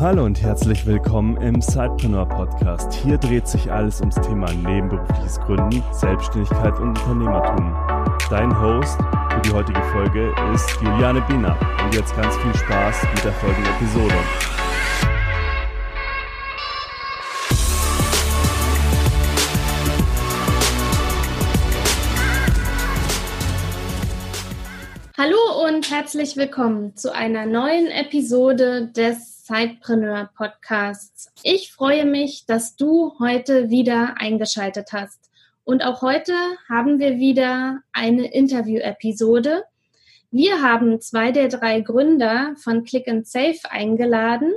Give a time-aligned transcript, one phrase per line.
[0.00, 2.90] Hallo und herzlich willkommen im Sidepreneur Podcast.
[2.90, 7.76] Hier dreht sich alles ums Thema nebenberufliches Gründen, Selbstständigkeit und Unternehmertum.
[8.30, 11.54] Dein Host für die heutige Folge ist Juliane Biener.
[11.84, 14.14] Und jetzt ganz viel Spaß mit der folgenden Episode.
[25.18, 31.32] Hallo und herzlich willkommen zu einer neuen Episode des Sidepreneur Podcasts.
[31.42, 35.28] Ich freue mich, dass du heute wieder eingeschaltet hast.
[35.64, 36.34] Und auch heute
[36.68, 39.64] haben wir wieder eine Interview-Episode.
[40.30, 44.52] Wir haben zwei der drei Gründer von Click and Save eingeladen,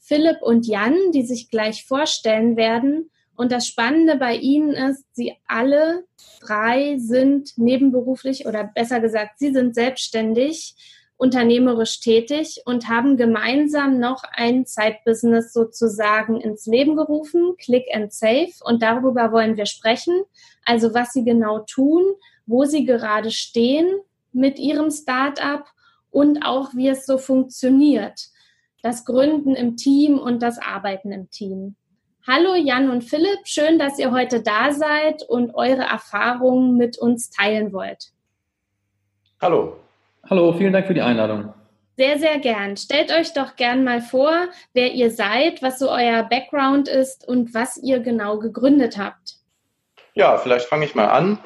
[0.00, 3.10] Philipp und Jan, die sich gleich vorstellen werden.
[3.36, 6.04] Und das Spannende bei ihnen ist, sie alle
[6.42, 10.74] drei sind nebenberuflich oder besser gesagt, sie sind selbstständig,
[11.16, 18.52] unternehmerisch tätig und haben gemeinsam noch ein Zeitbusiness sozusagen ins Leben gerufen, Click and Save.
[18.64, 20.24] Und darüber wollen wir sprechen.
[20.64, 22.02] Also was sie genau tun,
[22.46, 23.88] wo sie gerade stehen
[24.32, 25.64] mit ihrem Startup
[26.10, 28.28] und auch wie es so funktioniert.
[28.82, 31.76] Das Gründen im Team und das Arbeiten im Team.
[32.26, 37.30] Hallo Jan und Philipp, schön, dass ihr heute da seid und eure Erfahrungen mit uns
[37.30, 38.10] teilen wollt.
[39.40, 39.76] Hallo.
[40.28, 41.54] Hallo, vielen Dank für die Einladung.
[41.96, 42.76] Sehr, sehr gern.
[42.76, 44.32] Stellt euch doch gern mal vor,
[44.74, 49.36] wer ihr seid, was so euer Background ist und was ihr genau gegründet habt.
[50.14, 51.38] Ja, vielleicht fange ich mal an.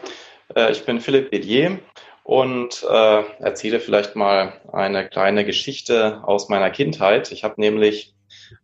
[0.54, 1.78] Äh, ich bin Philipp Bedier
[2.24, 7.32] und äh, erzähle vielleicht mal eine kleine Geschichte aus meiner Kindheit.
[7.32, 8.14] Ich habe nämlich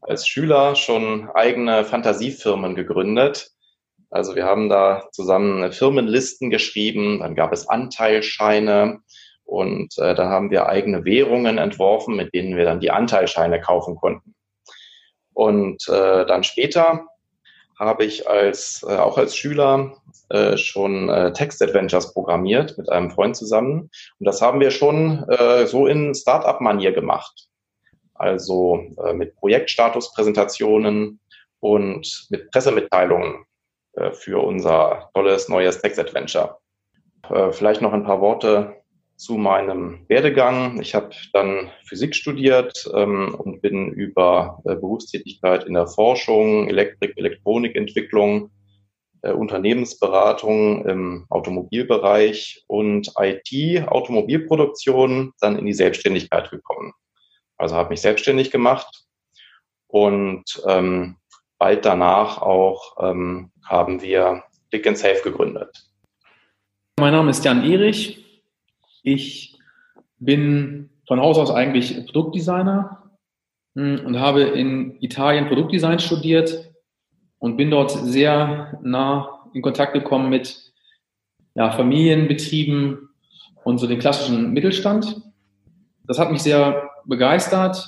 [0.00, 3.50] als Schüler schon eigene Fantasiefirmen gegründet.
[4.10, 9.00] Also wir haben da zusammen Firmenlisten geschrieben, dann gab es Anteilscheine
[9.46, 13.96] und äh, da haben wir eigene Währungen entworfen, mit denen wir dann die Anteilscheine kaufen
[13.96, 14.34] konnten.
[15.32, 17.06] Und äh, dann später
[17.78, 19.96] habe ich als äh, auch als Schüler
[20.30, 23.90] äh, schon äh, Text-Adventures programmiert mit einem Freund zusammen.
[24.18, 27.48] Und das haben wir schon äh, so in Startup-Manier gemacht
[28.18, 31.20] also äh, mit Projektstatuspräsentationen
[31.60, 33.44] und mit Pressemitteilungen
[33.92, 36.58] äh, für unser tolles neues Text-Adventure.
[37.28, 38.76] Äh, vielleicht noch ein paar Worte
[39.16, 40.80] zu meinem Werdegang.
[40.80, 47.16] Ich habe dann Physik studiert ähm, und bin über äh, Berufstätigkeit in der Forschung, Elektrik,
[47.16, 48.50] Elektronikentwicklung,
[49.22, 56.92] äh, Unternehmensberatung im Automobilbereich und IT, Automobilproduktion, dann in die Selbstständigkeit gekommen.
[57.56, 59.06] Also habe mich selbstständig gemacht
[59.86, 61.16] und ähm,
[61.58, 65.86] bald danach auch ähm, haben wir Click and Save gegründet.
[67.00, 68.25] Mein Name ist Jan Erich.
[69.06, 69.56] Ich
[70.18, 73.04] bin von Haus aus eigentlich Produktdesigner
[73.76, 76.72] hm, und habe in Italien Produktdesign studiert
[77.38, 80.72] und bin dort sehr nah in Kontakt gekommen mit
[81.54, 83.08] ja, Familienbetrieben
[83.62, 85.22] und so den klassischen Mittelstand.
[86.08, 87.86] Das hat mich sehr begeistert,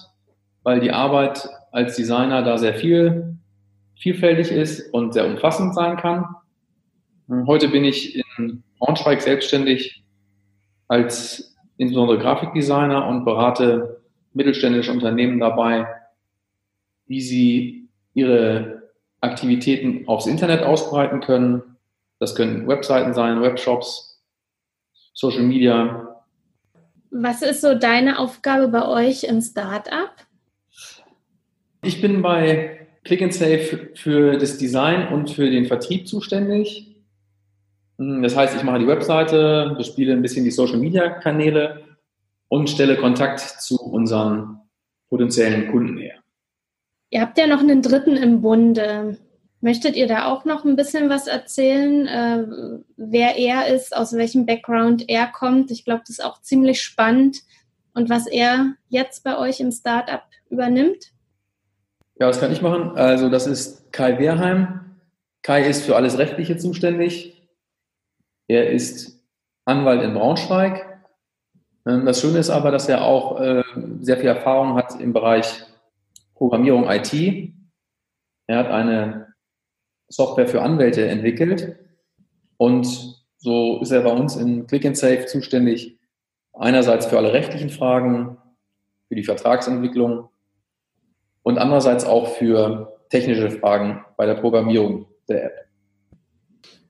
[0.62, 3.38] weil die Arbeit als Designer da sehr viel,
[3.96, 6.26] vielfältig ist und sehr umfassend sein kann.
[7.48, 10.04] Heute bin ich in Braunschweig selbstständig
[10.88, 14.00] als insbesondere Grafikdesigner und berate
[14.32, 15.86] mittelständische Unternehmen dabei,
[17.06, 18.90] wie sie ihre
[19.20, 21.62] Aktivitäten aufs Internet ausbreiten können.
[22.18, 24.20] Das können Webseiten sein, Webshops,
[25.14, 26.08] Social Media,
[27.10, 30.10] was ist so deine Aufgabe bei euch im Startup?
[31.82, 36.87] Ich bin bei Click and Save für das Design und für den Vertrieb zuständig.
[37.98, 41.82] Das heißt, ich mache die Webseite, bespiele ein bisschen die Social Media Kanäle
[42.46, 44.60] und stelle Kontakt zu unseren
[45.08, 46.14] potenziellen Kunden her.
[47.10, 49.18] Ihr habt ja noch einen dritten im Bunde.
[49.60, 52.44] Möchtet ihr da auch noch ein bisschen was erzählen, äh,
[52.96, 55.72] wer er ist, aus welchem Background er kommt?
[55.72, 57.38] Ich glaube, das ist auch ziemlich spannend
[57.94, 61.12] und was er jetzt bei euch im Startup übernimmt.
[62.20, 62.96] Ja, das kann ich machen.
[62.96, 64.96] Also das ist Kai Wehrheim.
[65.42, 67.37] Kai ist für alles Rechtliche zuständig.
[68.48, 69.22] Er ist
[69.66, 71.04] Anwalt in Braunschweig.
[71.86, 73.62] Ähm, das Schöne ist aber, dass er auch äh,
[74.00, 75.62] sehr viel Erfahrung hat im Bereich
[76.34, 77.12] Programmierung IT.
[78.46, 79.34] Er hat eine
[80.08, 81.76] Software für Anwälte entwickelt.
[82.56, 82.86] Und
[83.36, 85.98] so ist er bei uns in Click and Save zuständig,
[86.54, 88.38] einerseits für alle rechtlichen Fragen,
[89.08, 90.28] für die Vertragsentwicklung
[91.42, 95.67] und andererseits auch für technische Fragen bei der Programmierung der App.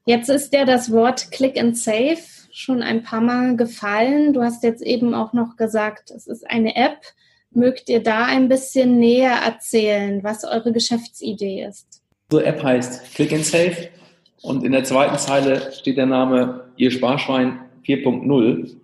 [0.08, 2.16] Jetzt ist ja das Wort Click and Save
[2.50, 4.32] schon ein paar Mal gefallen.
[4.32, 6.96] Du hast jetzt eben auch noch gesagt, es ist eine App.
[7.50, 12.02] Mögt ihr da ein bisschen näher erzählen, was eure Geschäftsidee ist?
[12.30, 13.90] Unsere App heißt Click and Save
[14.40, 18.76] und in der zweiten Zeile steht der Name Ihr Sparschwein 4.0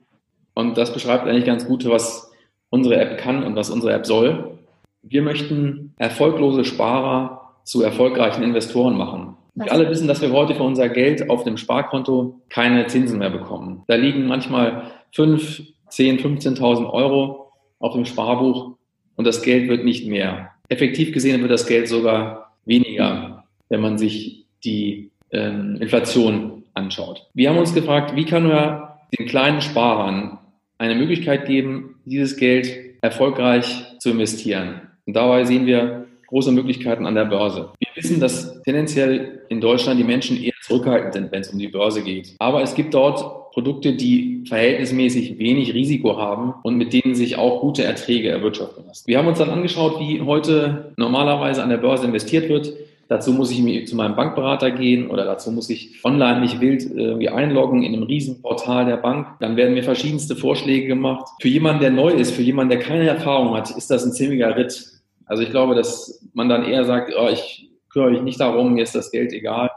[0.52, 2.32] und das beschreibt eigentlich ganz gut, was
[2.68, 4.58] unsere App kann und was unsere App soll.
[5.00, 9.38] Wir möchten erfolglose Sparer zu erfolgreichen Investoren machen.
[9.54, 13.30] Wir alle wissen, dass wir heute für unser Geld auf dem Sparkonto keine Zinsen mehr
[13.30, 13.84] bekommen.
[13.86, 18.76] Da liegen manchmal 5, 10, 15.000 Euro auf dem Sparbuch
[19.16, 20.50] und das Geld wird nicht mehr.
[20.68, 27.28] Effektiv gesehen wird das Geld sogar weniger, wenn man sich die ähm, Inflation anschaut.
[27.34, 30.38] Wir haben uns gefragt, wie kann man den kleinen Sparern
[30.78, 34.80] eine Möglichkeit geben, dieses Geld erfolgreich zu investieren.
[35.06, 37.70] Und dabei sehen wir große Möglichkeiten an der Börse.
[37.94, 42.02] Wissen, dass tendenziell in Deutschland die Menschen eher zurückhaltend sind, wenn es um die Börse
[42.02, 42.34] geht.
[42.38, 47.60] Aber es gibt dort Produkte, die verhältnismäßig wenig Risiko haben und mit denen sich auch
[47.60, 49.04] gute Erträge erwirtschaften lassen.
[49.06, 52.72] Wir haben uns dann angeschaut, wie heute normalerweise an der Börse investiert wird.
[53.06, 57.28] Dazu muss ich zu meinem Bankberater gehen oder dazu muss ich online mich wild irgendwie
[57.28, 59.26] einloggen in einem Riesenportal der Bank.
[59.40, 61.28] Dann werden mir verschiedenste Vorschläge gemacht.
[61.40, 64.56] Für jemanden, der neu ist, für jemanden, der keine Erfahrung hat, ist das ein ziemlicher
[64.56, 64.84] Ritt.
[65.26, 68.82] Also ich glaube, dass man dann eher sagt, oh, ich kümmere mich nicht darum, mir
[68.82, 69.70] ist das Geld egal.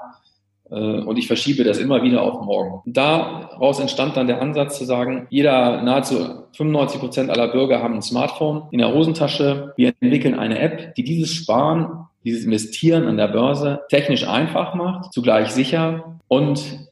[0.69, 2.81] Äh, und ich verschiebe das immer wieder auf morgen.
[2.85, 8.01] Daraus entstand dann der Ansatz zu sagen, jeder, nahezu 95 Prozent aller Bürger haben ein
[8.01, 9.73] Smartphone in der Hosentasche.
[9.77, 15.13] Wir entwickeln eine App, die dieses Sparen dieses Investieren an der Börse technisch einfach macht,
[15.13, 16.89] zugleich sicher und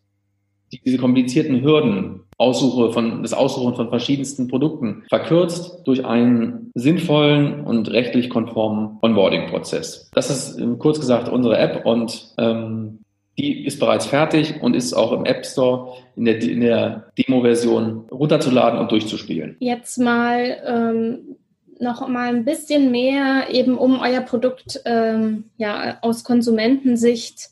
[0.85, 7.89] diese komplizierten Hürden Aussuche von, das Aussuchen von verschiedensten Produkten verkürzt durch einen sinnvollen und
[7.91, 10.11] rechtlich konformen Onboarding-Prozess.
[10.13, 12.99] Das ist kurz gesagt unsere App und ähm,
[13.37, 18.07] die ist bereits fertig und ist auch im App Store in der, in der Demo-Version
[18.09, 19.57] runterzuladen und durchzuspielen.
[19.59, 21.37] Jetzt mal ähm,
[21.79, 27.49] noch mal ein bisschen mehr eben um euer Produkt ähm, ja aus Konsumentensicht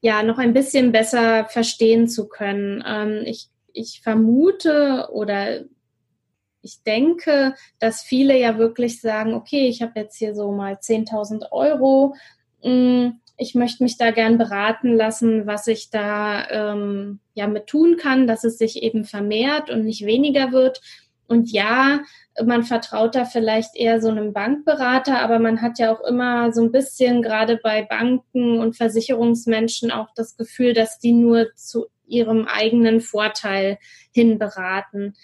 [0.00, 2.84] ja noch ein bisschen besser verstehen zu können.
[2.86, 3.48] Ähm, ich,
[3.78, 5.64] ich vermute oder
[6.62, 11.52] ich denke, dass viele ja wirklich sagen, okay, ich habe jetzt hier so mal 10.000
[11.52, 12.14] Euro,
[12.62, 13.10] mm,
[13.40, 18.26] ich möchte mich da gern beraten lassen, was ich da ähm, ja mit tun kann,
[18.26, 20.80] dass es sich eben vermehrt und nicht weniger wird.
[21.28, 22.00] Und ja,
[22.44, 26.62] man vertraut da vielleicht eher so einem Bankberater, aber man hat ja auch immer so
[26.62, 32.46] ein bisschen gerade bei Banken und Versicherungsmenschen auch das Gefühl, dass die nur zu ihrem
[32.46, 33.78] eigenen Vorteil
[34.12, 35.14] hin beraten.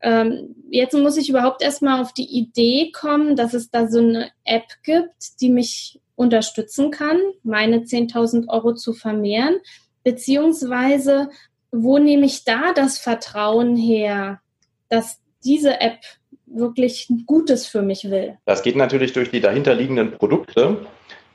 [0.00, 4.30] Ähm, jetzt muss ich überhaupt erstmal auf die Idee kommen, dass es da so eine
[4.44, 9.56] App gibt, die mich unterstützen kann, meine 10.000 Euro zu vermehren,
[10.02, 11.30] beziehungsweise
[11.70, 14.40] wo nehme ich da das Vertrauen her,
[14.88, 16.00] dass diese App
[16.46, 18.38] wirklich Gutes für mich will.
[18.46, 20.86] Das geht natürlich durch die dahinterliegenden Produkte,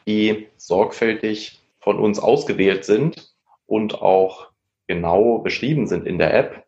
[0.07, 3.33] die sorgfältig von uns ausgewählt sind
[3.67, 4.47] und auch
[4.93, 6.63] genau beschrieben sind in der App,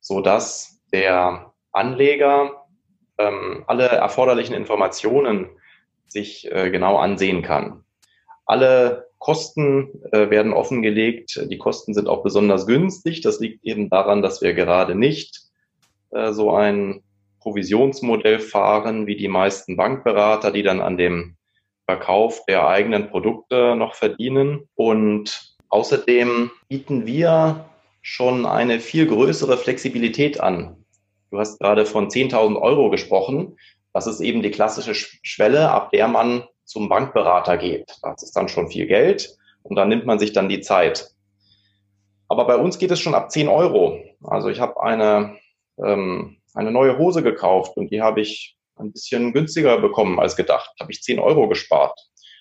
[0.00, 2.66] sodass der Anleger
[3.18, 5.48] ähm, alle erforderlichen Informationen
[6.06, 7.84] sich äh, genau ansehen kann.
[8.46, 11.40] Alle Kosten äh, werden offengelegt.
[11.50, 13.20] Die Kosten sind auch besonders günstig.
[13.20, 15.40] Das liegt eben daran, dass wir gerade nicht
[16.10, 17.02] äh, so ein
[17.40, 21.36] Provisionsmodell fahren wie die meisten Bankberater, die dann an dem
[21.86, 24.68] Verkauf der eigenen Produkte noch verdienen.
[24.74, 27.66] Und außerdem bieten wir
[28.02, 30.84] schon eine viel größere Flexibilität an.
[31.30, 33.56] Du hast gerade von 10.000 Euro gesprochen.
[33.92, 37.96] Das ist eben die klassische Schwelle, ab der man zum Bankberater geht.
[38.02, 41.10] Das ist dann schon viel Geld und dann nimmt man sich dann die Zeit.
[42.28, 43.98] Aber bei uns geht es schon ab 10 Euro.
[44.22, 45.38] Also ich habe eine
[45.82, 50.70] ähm, eine neue Hose gekauft und die habe ich ein bisschen günstiger bekommen als gedacht.
[50.80, 51.98] Habe ich 10 Euro gespart.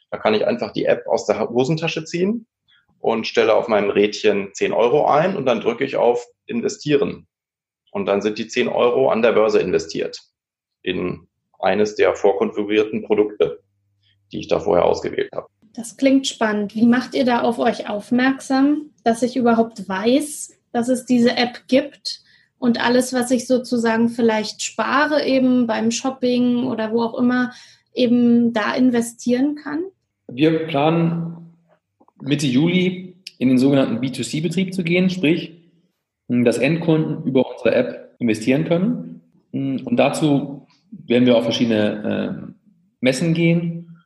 [0.10, 2.48] Da kann ich einfach die App aus der Hosentasche ziehen
[3.00, 7.28] und stelle auf meinem Rädchen 10 Euro ein und dann drücke ich auf Investieren.
[7.92, 10.20] Und dann sind die 10 Euro an der Börse investiert
[10.82, 11.28] in
[11.60, 13.60] eines der vorkonfigurierten Produkte,
[14.32, 15.48] die ich da vorher ausgewählt habe.
[15.74, 16.76] Das klingt spannend.
[16.76, 21.68] Wie macht ihr da auf euch aufmerksam, dass ich überhaupt weiß, dass es diese App
[21.68, 22.22] gibt?
[22.60, 27.52] und alles, was ich sozusagen vielleicht spare, eben beim Shopping oder wo auch immer,
[27.94, 29.84] eben da investieren kann?
[30.28, 31.47] Wir planen
[32.22, 35.54] Mitte Juli in den sogenannten B2C-Betrieb zu gehen, sprich,
[36.28, 39.22] dass Endkunden über unsere App investieren können.
[39.52, 42.54] Und dazu werden wir auf verschiedene äh,
[43.02, 44.04] Messen gehen.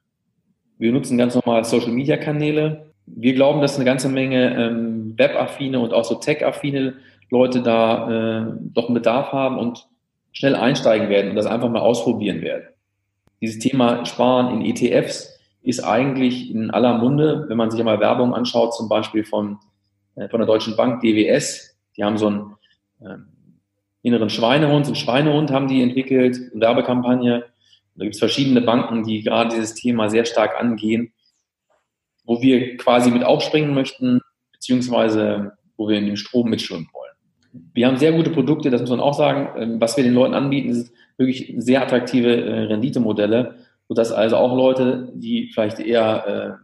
[0.78, 2.92] Wir nutzen ganz normal Social-Media-Kanäle.
[3.06, 6.96] Wir glauben, dass eine ganze Menge ähm, Web-affine und auch so Tech-affine
[7.30, 9.88] Leute da äh, doch einen Bedarf haben und
[10.32, 12.66] schnell einsteigen werden und das einfach mal ausprobieren werden.
[13.42, 18.34] Dieses Thema Sparen in ETFs ist eigentlich in aller Munde, wenn man sich einmal Werbung
[18.34, 19.60] anschaut, zum Beispiel von,
[20.16, 22.56] äh, von der Deutschen Bank, DWS, die haben so einen
[23.02, 23.18] äh,
[24.02, 27.46] inneren Schweinehund, so einen Schweinehund haben die entwickelt, eine Werbekampagne.
[27.96, 31.14] Da gibt es verschiedene Banken, die gerade dieses Thema sehr stark angehen,
[32.26, 34.22] wo wir quasi mit aufspringen möchten,
[34.54, 37.12] beziehungsweise wo wir in den Strom mitschwimmen wollen.
[37.74, 39.50] Wir haben sehr gute Produkte, das muss man auch sagen.
[39.62, 43.56] Ähm, was wir den Leuten anbieten, ist wirklich sehr attraktive äh, Renditemodelle,
[43.92, 46.64] sodass also auch Leute, die vielleicht eher äh,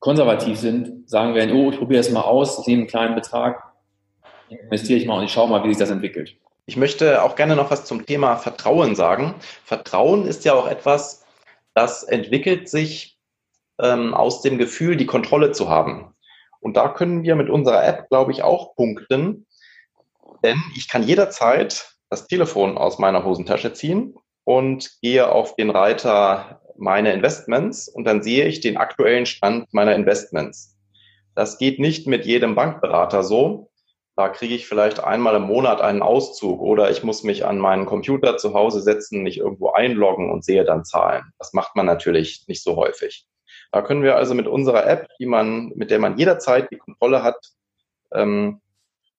[0.00, 3.72] konservativ sind, sagen werden, oh, ich probiere es mal aus, nehme einen kleinen Betrag,
[4.48, 6.34] investiere ich mal und ich schaue mal, wie sich das entwickelt.
[6.66, 9.36] Ich möchte auch gerne noch was zum Thema Vertrauen sagen.
[9.62, 11.24] Vertrauen ist ja auch etwas,
[11.74, 13.16] das entwickelt sich
[13.80, 16.16] ähm, aus dem Gefühl, die Kontrolle zu haben.
[16.58, 19.46] Und da können wir mit unserer App, glaube ich, auch punkten,
[20.42, 26.60] denn ich kann jederzeit das Telefon aus meiner Hosentasche ziehen und gehe auf den Reiter
[26.76, 30.78] meine Investments und dann sehe ich den aktuellen Stand meiner Investments.
[31.34, 33.70] Das geht nicht mit jedem Bankberater so.
[34.16, 37.86] Da kriege ich vielleicht einmal im Monat einen Auszug oder ich muss mich an meinen
[37.86, 41.32] Computer zu Hause setzen, mich irgendwo einloggen und sehe dann Zahlen.
[41.38, 43.26] Das macht man natürlich nicht so häufig.
[43.72, 47.22] Da können wir also mit unserer App, die man, mit der man jederzeit die Kontrolle
[47.22, 47.38] hat,
[48.12, 48.60] ähm,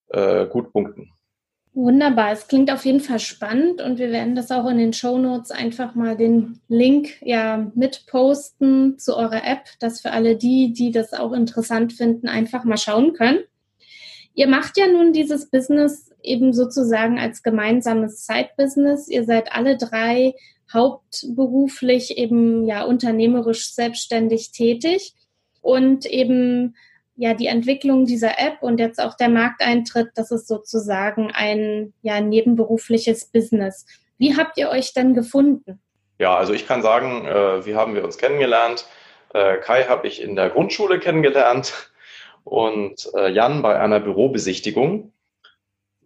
[0.10, 1.13] äh, gut punkten.
[1.74, 5.18] Wunderbar, es klingt auf jeden Fall spannend und wir werden das auch in den Show
[5.18, 10.74] Notes einfach mal den Link ja mit posten zu eurer App, dass für alle die,
[10.74, 13.40] die das auch interessant finden, einfach mal schauen können.
[14.34, 19.08] Ihr macht ja nun dieses Business eben sozusagen als gemeinsames Side-Business.
[19.08, 20.36] Ihr seid alle drei
[20.74, 25.13] hauptberuflich eben ja unternehmerisch selbstständig tätig
[25.62, 26.75] und eben
[27.15, 32.22] ja die Entwicklung dieser App und jetzt auch der Markteintritt, das ist sozusagen ein ja
[32.22, 33.86] nebenberufliches Business.
[34.18, 35.82] Wie habt ihr euch denn gefunden?
[36.20, 38.86] Ja, also ich kann sagen, äh, wie haben wir uns kennengelernt?
[39.34, 41.91] Äh, Kai habe ich in der Grundschule kennengelernt
[42.44, 45.13] und äh, Jan bei einer Bürobesichtigung.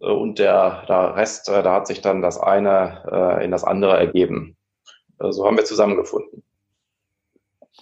[0.00, 3.64] Äh, und der, der Rest, äh, da hat sich dann das eine äh, in das
[3.64, 4.56] andere ergeben.
[5.18, 6.42] so haben wir zusammengefunden.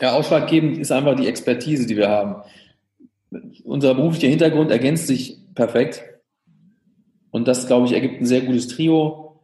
[0.01, 2.43] Ja, ausschlaggebend ist einfach die Expertise, die wir haben
[3.65, 6.05] unser beruflicher Hintergrund ergänzt sich perfekt.
[7.31, 9.41] Und das, glaube ich, ergibt ein sehr gutes Trio.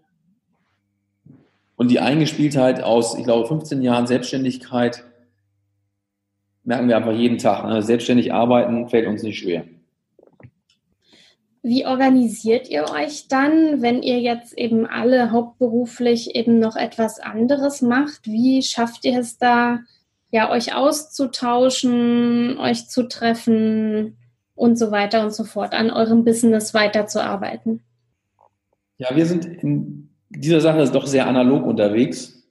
[1.76, 5.04] Und die Eingespieltheit aus, ich glaube, 15 Jahren Selbstständigkeit
[6.62, 7.64] merken wir einfach jeden Tag.
[7.64, 7.82] Ne?
[7.82, 9.64] Selbstständig arbeiten fällt uns nicht schwer.
[11.62, 17.82] Wie organisiert ihr euch dann, wenn ihr jetzt eben alle hauptberuflich eben noch etwas anderes
[17.82, 18.26] macht?
[18.26, 19.80] Wie schafft ihr es da,
[20.30, 24.16] ja, euch auszutauschen, euch zu treffen
[24.54, 27.82] und so weiter und so fort, an eurem Business weiterzuarbeiten?
[28.98, 32.48] Ja, wir sind in dieser Sache doch sehr analog unterwegs.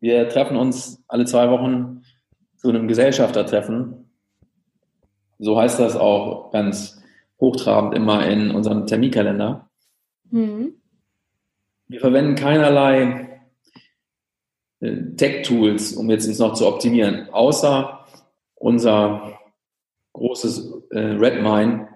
[0.00, 2.02] Wir treffen uns alle zwei Wochen
[2.56, 4.10] zu einem Gesellschaftertreffen.
[5.38, 7.02] So heißt das auch ganz
[7.40, 9.68] hochtrabend immer in unserem Terminkalender.
[10.30, 10.74] Mhm.
[11.88, 13.31] Wir verwenden keinerlei
[14.82, 18.00] Tech-Tools, um jetzt uns noch zu optimieren, außer
[18.54, 19.38] unser
[20.12, 21.88] großes äh, Redmine,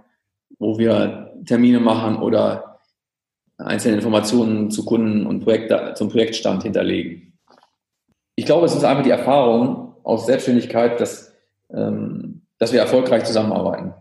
[0.58, 2.78] wo wir Termine machen oder
[3.58, 7.38] einzelne Informationen zu Kunden und Projekt, zum Projektstand hinterlegen.
[8.34, 11.32] Ich glaube, es ist einfach die Erfahrung aus Selbstständigkeit, dass,
[11.70, 13.94] ähm, dass wir erfolgreich zusammenarbeiten.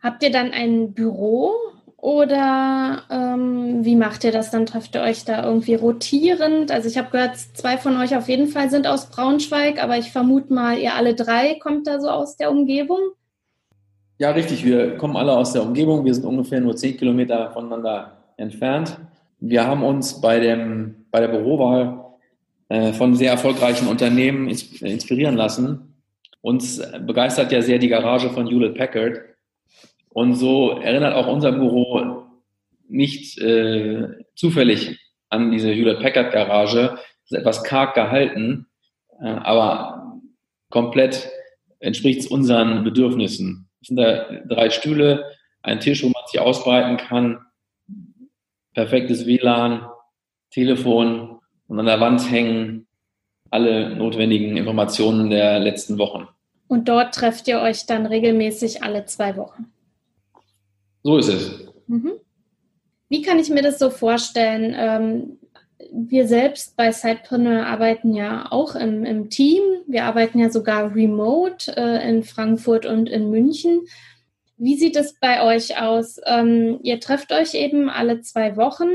[0.00, 1.52] Habt ihr dann ein Büro
[2.00, 4.52] oder ähm, wie macht ihr das?
[4.52, 6.70] Dann trefft ihr euch da irgendwie rotierend?
[6.70, 10.12] Also ich habe gehört, zwei von euch auf jeden Fall sind aus Braunschweig, aber ich
[10.12, 13.00] vermute mal, ihr alle drei kommt da so aus der Umgebung.
[14.18, 14.64] Ja, richtig.
[14.64, 16.04] Wir kommen alle aus der Umgebung.
[16.04, 18.96] Wir sind ungefähr nur zehn Kilometer voneinander entfernt.
[19.40, 22.04] Wir haben uns bei, dem, bei der Bürowahl
[22.68, 25.94] äh, von sehr erfolgreichen Unternehmen inspirieren lassen.
[26.42, 29.20] Uns begeistert ja sehr die Garage von Hewlett Packard.
[30.18, 32.24] Und so erinnert auch unser Büro
[32.88, 34.98] nicht äh, zufällig
[35.28, 36.98] an diese Hewlett Packard Garage.
[37.22, 38.66] Ist etwas karg gehalten,
[39.20, 40.18] äh, aber
[40.70, 41.30] komplett
[41.78, 43.68] entspricht es unseren Bedürfnissen.
[43.80, 45.24] Es sind da drei Stühle,
[45.62, 47.38] ein Tisch, wo man sich ausbreiten kann,
[48.74, 49.86] perfektes WLAN,
[50.50, 52.88] Telefon und an der Wand hängen
[53.50, 56.26] alle notwendigen Informationen der letzten Wochen.
[56.66, 59.70] Und dort trefft ihr euch dann regelmäßig alle zwei Wochen?
[61.02, 61.68] So ist es.
[61.86, 62.12] Mhm.
[63.08, 64.74] Wie kann ich mir das so vorstellen?
[64.76, 65.38] Ähm,
[65.92, 69.62] wir selbst bei Sidepreneur arbeiten ja auch im, im, Team.
[69.86, 73.82] Wir arbeiten ja sogar remote äh, in Frankfurt und in München.
[74.56, 76.20] Wie sieht es bei euch aus?
[76.26, 78.88] Ähm, ihr trefft euch eben alle zwei Wochen.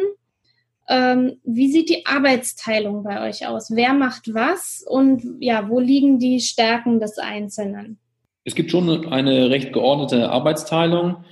[0.89, 3.71] Ähm, wie sieht die Arbeitsteilung bei euch aus?
[3.71, 7.97] Wer macht was und ja, wo liegen die Stärken des Einzelnen?
[8.43, 11.23] Es gibt schon eine recht geordnete Arbeitsteilung.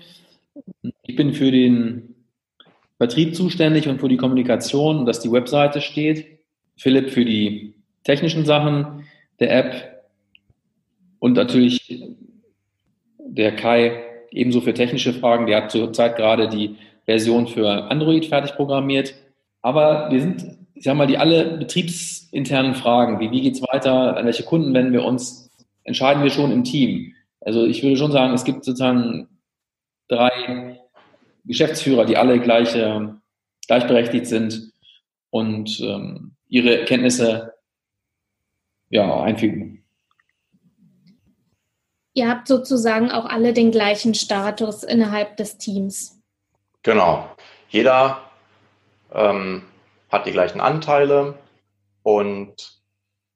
[1.12, 2.16] Ich bin für den
[2.98, 6.40] Vertrieb zuständig und für die Kommunikation, dass die Webseite steht.
[6.78, 7.74] Philipp für die
[8.06, 9.04] technischen Sachen
[9.42, 10.06] der App
[11.20, 12.02] und natürlich
[13.18, 15.48] der Kai ebenso für technische Fragen.
[15.48, 19.14] Der hat zurzeit gerade die Version für Android fertig programmiert.
[19.62, 24.26] Aber wir sind, ich sag mal, die alle betriebsinternen Fragen, wie, wie geht's weiter, an
[24.26, 25.52] welche Kunden wenden wir uns,
[25.84, 27.16] entscheiden wir schon im Team.
[27.42, 29.28] Also ich würde schon sagen, es gibt sozusagen
[30.08, 30.81] drei
[31.46, 33.08] Geschäftsführer, die alle gleich, äh,
[33.68, 34.72] gleichberechtigt sind
[35.30, 37.54] und ähm, ihre Kenntnisse
[38.90, 39.84] ja, einfügen.
[42.14, 46.20] Ihr habt sozusagen auch alle den gleichen Status innerhalb des Teams.
[46.84, 47.30] Genau.
[47.70, 48.22] Jeder
[49.14, 49.64] ähm,
[50.10, 51.36] hat die gleichen Anteile
[52.04, 52.82] und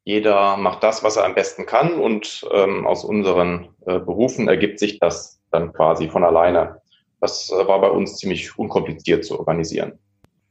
[0.04, 4.80] jeder macht das, was er am besten kann und ähm, aus unseren äh, Berufen ergibt
[4.80, 6.82] sich das dann quasi von alleine.
[7.22, 9.94] Das war bei uns ziemlich unkompliziert zu organisieren.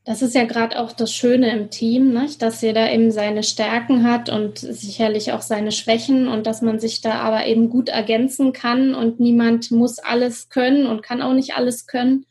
[0.07, 2.43] Das ist ja gerade auch das Schöne im Team, nicht?
[2.43, 7.01] dass jeder eben seine Stärken hat und sicherlich auch seine Schwächen und dass man sich
[7.01, 11.57] da aber eben gut ergänzen kann und niemand muss alles können und kann auch nicht
[11.57, 12.27] alles können.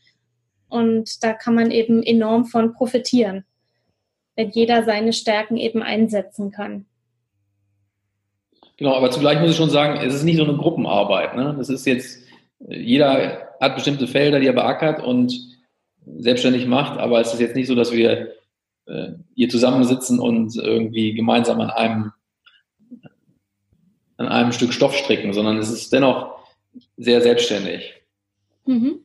[0.69, 3.43] Und da kann man eben enorm von profitieren,
[4.35, 6.85] wenn jeder seine Stärken eben einsetzen kann.
[8.77, 11.35] Genau, aber zugleich muss ich schon sagen, es ist nicht so eine Gruppenarbeit.
[11.35, 11.55] Ne?
[11.57, 12.22] Das ist jetzt,
[12.67, 15.33] jeder hat bestimmte Felder, die er beackert und
[16.05, 18.33] selbstständig macht, aber es ist jetzt nicht so, dass wir
[18.85, 22.11] äh, hier zusammensitzen und irgendwie gemeinsam an einem,
[24.17, 26.35] an einem Stück Stoff stricken, sondern es ist dennoch
[26.97, 27.93] sehr selbstständig.
[28.65, 28.99] Mhm.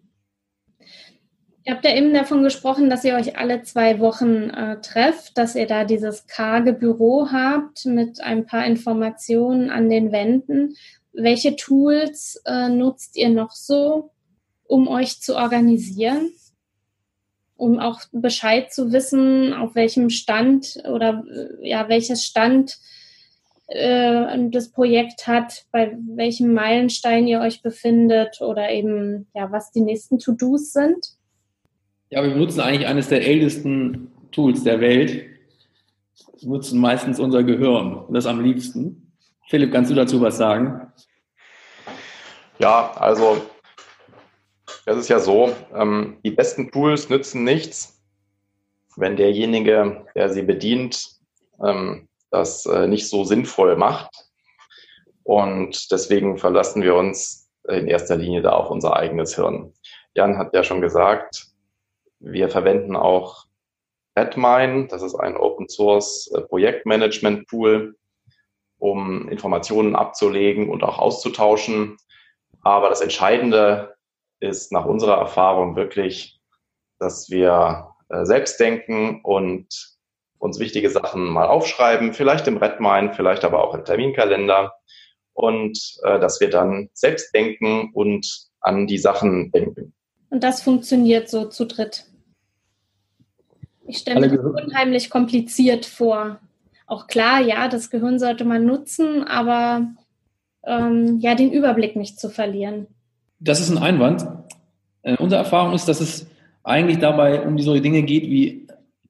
[1.65, 5.55] Ihr habt ja eben davon gesprochen, dass ihr euch alle zwei Wochen äh, trefft, dass
[5.55, 10.77] ihr da dieses karge Büro habt mit ein paar Informationen an den Wänden.
[11.13, 14.11] Welche Tools äh, nutzt ihr noch so,
[14.65, 16.31] um euch zu organisieren?
[17.57, 22.79] Um auch Bescheid zu wissen, auf welchem Stand oder äh, ja, welches Stand
[23.69, 29.81] äh, das Projekt hat, bei welchem Meilenstein ihr euch befindet oder eben ja, was die
[29.81, 31.19] nächsten To-Dos sind?
[32.11, 35.25] Ja, wir benutzen eigentlich eines der ältesten Tools der Welt.
[36.41, 39.08] Wir nutzen meistens unser Gehirn das am liebsten.
[39.49, 40.93] Philipp, kannst du dazu was sagen?
[42.59, 43.41] Ja, also
[44.85, 47.99] das ist ja so, ähm, die besten Tools nützen nichts,
[48.97, 51.17] wenn derjenige, der sie bedient,
[51.65, 54.11] ähm, das äh, nicht so sinnvoll macht.
[55.23, 59.73] Und deswegen verlassen wir uns in erster Linie da auf unser eigenes Hirn.
[60.15, 61.47] Jan hat ja schon gesagt,
[62.19, 63.47] wir verwenden auch
[64.15, 67.95] Redmine, das ist ein Open Source äh, Projektmanagement Tool,
[68.79, 71.97] um Informationen abzulegen und auch auszutauschen.
[72.63, 73.97] Aber das Entscheidende
[74.41, 76.41] ist nach unserer Erfahrung wirklich,
[76.99, 79.99] dass wir äh, selbst denken und
[80.39, 84.73] uns wichtige Sachen mal aufschreiben, vielleicht im Redmine, vielleicht aber auch im Terminkalender
[85.33, 89.95] und äh, dass wir dann selbst denken und an die Sachen denken.
[90.31, 92.05] Und das funktioniert so zu dritt.
[93.87, 96.41] Ich stelle mir das unheimlich kompliziert vor.
[96.89, 99.89] Auch klar, ja, das Gehirn sollte man nutzen, aber
[100.65, 102.87] ähm, ja, den Überblick nicht zu verlieren.
[103.41, 104.27] Das ist ein Einwand.
[105.03, 106.27] Äh, unsere Erfahrung ist, dass es
[106.65, 108.67] eigentlich dabei um solche Dinge geht wie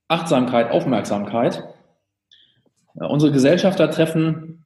[0.08, 1.62] Achtsamkeit, Aufmerksamkeit.
[2.96, 4.64] Äh, unsere Gesellschaftertreffen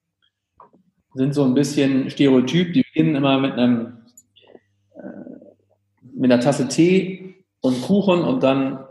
[1.13, 2.73] sind so ein bisschen stereotyp.
[2.73, 3.99] Die beginnen immer mit einem
[4.95, 5.43] äh,
[6.15, 8.87] mit einer Tasse Tee und Kuchen und dann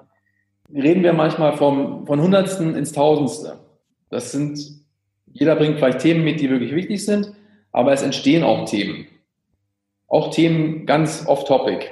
[0.71, 3.61] reden wir manchmal vom, von Hundertsten ins Tausendste.
[4.12, 4.60] Das sind,
[5.32, 7.34] jeder bringt vielleicht Themen mit, die wirklich wichtig sind,
[7.71, 9.08] aber es entstehen auch Themen.
[10.08, 11.88] Auch Themen ganz off-topic.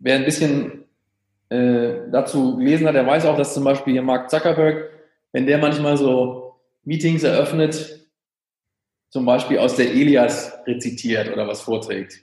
[0.00, 0.84] Wer ein bisschen
[1.50, 4.90] äh, dazu gelesen hat, der weiß auch, dass zum Beispiel hier Mark Zuckerberg,
[5.32, 8.08] wenn der manchmal so Meetings eröffnet,
[9.10, 12.22] zum Beispiel aus der Elias rezitiert oder was vorträgt,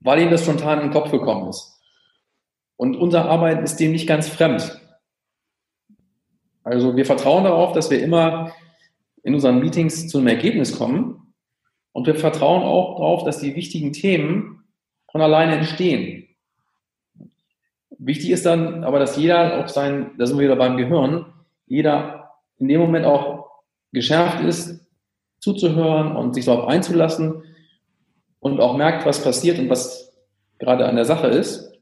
[0.00, 1.78] weil ihm das spontan in den Kopf gekommen ist.
[2.76, 4.80] Und unsere Arbeit ist dem nicht ganz fremd.
[6.68, 8.52] Also wir vertrauen darauf, dass wir immer
[9.22, 11.34] in unseren Meetings zu einem Ergebnis kommen.
[11.92, 14.64] Und wir vertrauen auch darauf, dass die wichtigen Themen
[15.10, 16.28] von alleine entstehen.
[17.98, 21.26] Wichtig ist dann aber, dass jeder auch sein, da sind wir wieder beim Gehirn,
[21.66, 23.48] jeder in dem Moment auch
[23.92, 24.86] geschärft ist,
[25.40, 27.42] zuzuhören und sich darauf einzulassen
[28.40, 30.12] und auch merkt, was passiert und was
[30.58, 31.72] gerade an der Sache ist.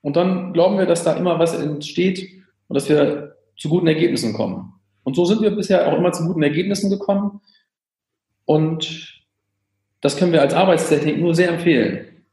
[0.00, 2.26] Und dann glauben wir, dass da immer was entsteht
[2.68, 4.72] und dass wir zu guten Ergebnissen kommen.
[5.02, 7.40] Und so sind wir bisher auch immer zu guten Ergebnissen gekommen.
[8.44, 9.22] Und
[10.00, 12.24] das können wir als Arbeitstechnik nur sehr empfehlen.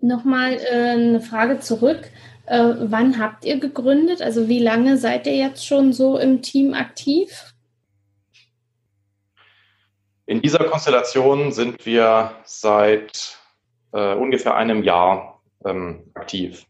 [0.00, 2.10] Nochmal äh, eine Frage zurück.
[2.46, 4.20] Äh, wann habt ihr gegründet?
[4.20, 7.54] Also wie lange seid ihr jetzt schon so im Team aktiv?
[10.26, 13.38] In dieser Konstellation sind wir seit
[13.92, 16.64] äh, ungefähr einem Jahr ähm, aktiv.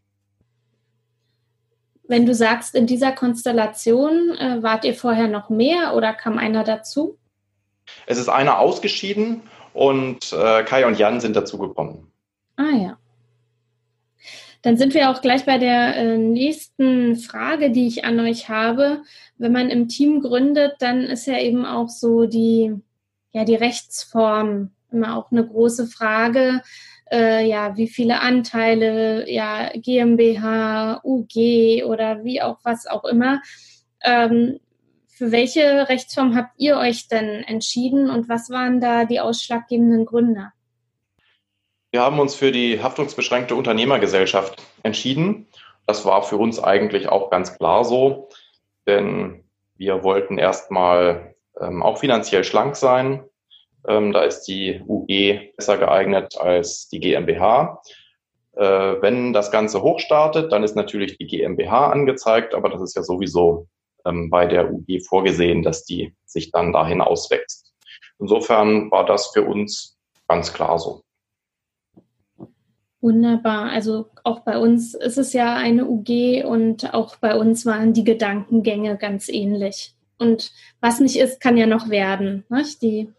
[2.13, 6.63] Wenn du sagst, in dieser Konstellation, äh, wart ihr vorher noch mehr oder kam einer
[6.63, 7.17] dazu?
[8.05, 9.41] Es ist einer ausgeschieden
[9.73, 12.11] und äh, Kai und Jan sind dazugekommen.
[12.55, 12.97] Ah ja.
[14.61, 19.01] Dann sind wir auch gleich bei der äh, nächsten Frage, die ich an euch habe.
[19.39, 22.75] Wenn man im Team gründet, dann ist ja eben auch so die,
[23.31, 26.61] ja, die Rechtsform immer auch eine große Frage.
[27.11, 33.41] Äh, ja, wie viele Anteile, ja, GmbH, UG oder wie auch was auch immer.
[34.03, 34.59] Ähm,
[35.07, 40.51] für welche Rechtsform habt ihr euch denn entschieden und was waren da die ausschlaggebenden Gründe?
[41.91, 45.47] Wir haben uns für die haftungsbeschränkte Unternehmergesellschaft entschieden.
[45.85, 48.29] Das war für uns eigentlich auch ganz klar so,
[48.87, 49.43] denn
[49.77, 53.23] wir wollten erstmal ähm, auch finanziell schlank sein.
[53.87, 57.81] Ähm, da ist die UG besser geeignet als die GmbH.
[58.53, 58.63] Äh,
[59.01, 63.67] wenn das Ganze hochstartet, dann ist natürlich die GmbH angezeigt, aber das ist ja sowieso
[64.05, 67.73] ähm, bei der UG vorgesehen, dass die sich dann dahin auswächst.
[68.19, 71.01] Insofern war das für uns ganz klar so.
[73.01, 73.69] Wunderbar.
[73.69, 78.05] Also auch bei uns ist es ja eine UG und auch bei uns waren die
[78.05, 79.93] Gedankengänge ganz ähnlich.
[80.17, 82.45] Und was nicht ist, kann ja noch werden.
[82.47, 82.81] Nicht?
[82.81, 83.11] Die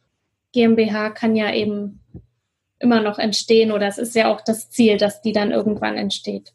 [0.55, 2.01] GmbH kann ja eben
[2.79, 6.53] immer noch entstehen oder es ist ja auch das Ziel, dass die dann irgendwann entsteht.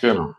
[0.00, 0.34] Genau.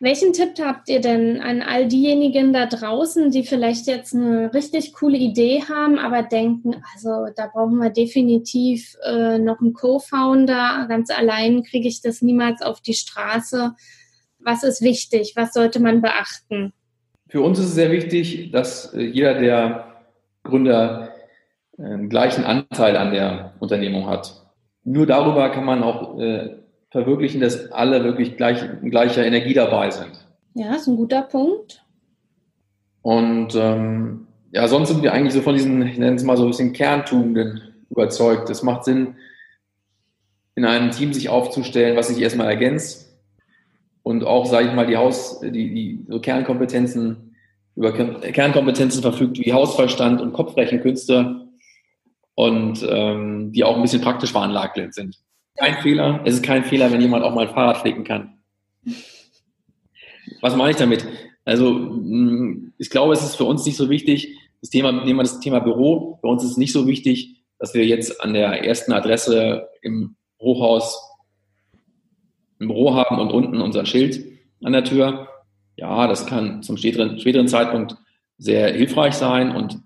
[0.00, 4.92] Welchen Tipp habt ihr denn an all diejenigen da draußen, die vielleicht jetzt eine richtig
[4.92, 11.10] coole Idee haben, aber denken, also da brauchen wir definitiv äh, noch einen Co-Founder, ganz
[11.10, 13.74] allein kriege ich das niemals auf die Straße.
[14.40, 15.34] Was ist wichtig?
[15.36, 16.72] Was sollte man beachten?
[17.28, 20.02] Für uns ist es sehr wichtig, dass äh, jeder der
[20.42, 21.13] Gründer
[21.78, 24.44] einen gleichen Anteil an der Unternehmung hat.
[24.84, 26.56] Nur darüber kann man auch äh,
[26.90, 30.12] verwirklichen, dass alle wirklich gleich, in gleicher Energie dabei sind.
[30.54, 31.84] Ja, ist ein guter Punkt.
[33.02, 36.44] Und ähm, ja, sonst sind wir eigentlich so von diesen, ich nenne es mal so
[36.44, 38.48] ein bisschen Kerntugenden überzeugt.
[38.50, 39.16] Es macht Sinn,
[40.54, 43.12] in einem Team sich aufzustellen, was sich erstmal ergänzt
[44.04, 47.34] und auch, sage ich mal, die Haus, die, die so Kernkompetenzen
[47.76, 51.43] über Kernkompetenzen verfügt wie Hausverstand und Kopfrechenkünste
[52.34, 55.16] und ähm, die auch ein bisschen praktisch veranlagt sind.
[55.56, 56.20] Kein Fehler.
[56.24, 58.38] Es ist kein Fehler, wenn jemand auch mal ein Fahrrad flicken kann.
[60.40, 61.06] Was meine ich damit?
[61.44, 65.24] Also, mm, ich glaube, es ist für uns nicht so wichtig, das Thema, nehmen wir
[65.24, 66.18] das Thema Büro.
[66.22, 70.16] Für uns ist es nicht so wichtig, dass wir jetzt an der ersten Adresse im
[70.40, 70.98] Hochhaus
[72.60, 74.24] ein Büro haben und unten unser Schild
[74.62, 75.28] an der Tür.
[75.76, 77.96] Ja, das kann zum späteren, späteren Zeitpunkt
[78.38, 79.78] sehr hilfreich sein und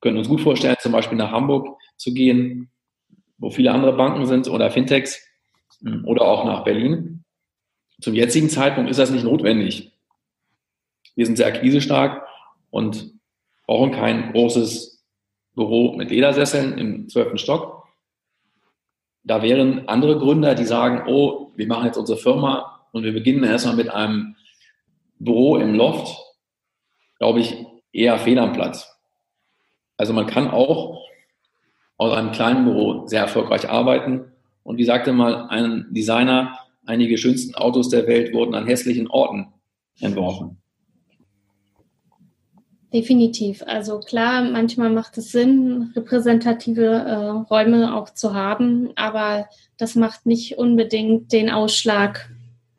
[0.00, 2.72] können uns gut vorstellen, zum Beispiel nach Hamburg zu gehen
[3.42, 5.20] wo viele andere Banken sind oder Fintechs
[5.82, 7.24] hm, oder auch nach Berlin.
[8.00, 9.92] Zum jetzigen Zeitpunkt ist das nicht notwendig.
[11.16, 12.24] Wir sind sehr akquisestark
[12.70, 13.12] und
[13.66, 15.04] brauchen kein großes
[15.54, 17.86] Büro mit Ledersesseln im zwölften Stock.
[19.24, 23.44] Da wären andere Gründer, die sagen, oh, wir machen jetzt unsere Firma und wir beginnen
[23.44, 24.36] erstmal mit einem
[25.18, 26.16] Büro im Loft,
[27.18, 27.56] glaube ich,
[27.92, 28.88] eher fehl am Platz.
[29.96, 31.02] Also man kann auch
[32.02, 34.24] aus einem kleinen Büro sehr erfolgreich arbeiten.
[34.62, 39.48] Und wie sagte mal ein Designer, einige schönsten Autos der Welt wurden an hässlichen Orten
[40.00, 40.58] entworfen.
[42.92, 43.62] Definitiv.
[43.66, 47.14] Also klar, manchmal macht es Sinn, repräsentative äh,
[47.50, 52.30] Räume auch zu haben, aber das macht nicht unbedingt den Ausschlag,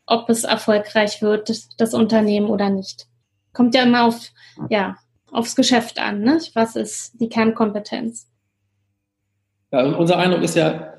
[0.06, 3.08] ob es erfolgreich wird, das Unternehmen oder nicht.
[3.54, 4.30] Kommt ja immer auf,
[4.70, 4.98] ja,
[5.32, 6.22] aufs Geschäft an.
[6.22, 6.40] Ne?
[6.54, 8.28] Was ist die Kernkompetenz?
[9.74, 10.94] Ja, unser Eindruck ist ja,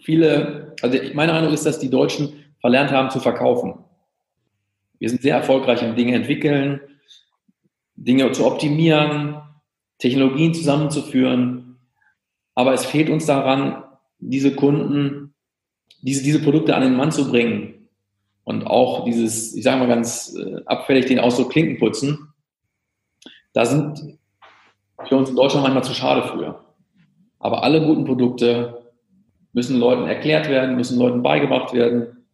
[0.00, 3.84] viele, also mein Eindruck ist, dass die Deutschen verlernt haben zu verkaufen.
[4.98, 6.80] Wir sind sehr erfolgreich im Dinge entwickeln,
[7.96, 9.36] Dinge zu optimieren,
[9.98, 11.80] Technologien zusammenzuführen.
[12.54, 13.84] Aber es fehlt uns daran,
[14.20, 15.34] diese Kunden,
[16.00, 17.88] diese, diese Produkte an den Mann zu bringen.
[18.42, 22.32] Und auch dieses, ich sage mal ganz äh, abfällig, den Ausdruck Klinken putzen.
[23.52, 24.18] Da sind
[25.06, 26.67] wir uns in Deutschland manchmal zu schade für.
[27.38, 28.82] Aber alle guten Produkte
[29.52, 32.26] müssen Leuten erklärt werden, müssen Leuten beigebracht werden.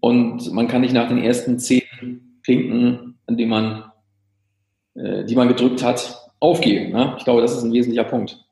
[0.00, 3.84] Und man kann nicht nach den ersten zehn Klinken, an die man,
[4.94, 6.92] äh, die man gedrückt hat, aufgeben.
[6.92, 7.14] Ne?
[7.18, 8.44] Ich glaube, das ist ein wesentlicher Punkt.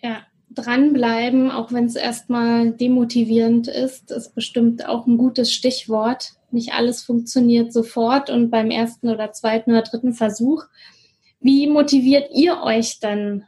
[0.00, 6.34] Ja, dranbleiben, auch wenn es erstmal demotivierend ist, ist bestimmt auch ein gutes Stichwort.
[6.50, 10.64] Nicht alles funktioniert sofort und beim ersten oder zweiten oder dritten Versuch.
[11.40, 13.44] Wie motiviert ihr euch dann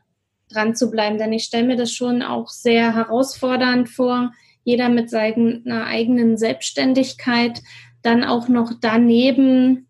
[0.50, 1.18] dran zu bleiben?
[1.18, 4.33] Denn ich stelle mir das schon auch sehr herausfordernd vor,
[4.64, 7.61] jeder mit seiner eigenen Selbstständigkeit
[8.03, 9.88] dann auch noch daneben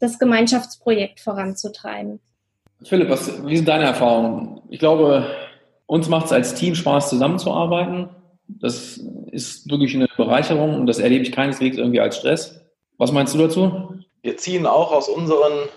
[0.00, 2.20] das Gemeinschaftsprojekt voranzutreiben.
[2.84, 4.60] Philipp, was, wie sind deine Erfahrungen?
[4.68, 5.26] Ich glaube,
[5.86, 8.08] uns macht es als Team Spaß, zusammenzuarbeiten.
[8.46, 9.00] Das
[9.32, 12.60] ist wirklich eine Bereicherung und das erlebe ich keineswegs irgendwie als Stress.
[12.96, 13.94] Was meinst du dazu?
[14.22, 15.68] Wir ziehen auch aus unseren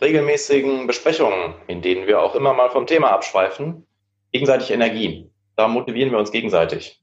[0.00, 3.86] regelmäßigen Besprechungen, in denen wir auch immer mal vom Thema abschweifen,
[4.32, 5.30] gegenseitig Energie.
[5.56, 7.02] Da motivieren wir uns gegenseitig.